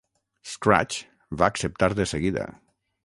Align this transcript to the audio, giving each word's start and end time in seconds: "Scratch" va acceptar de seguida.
"Scratch" 0.53 0.97
va 1.43 1.51
acceptar 1.53 1.91
de 2.01 2.09
seguida. 2.13 2.49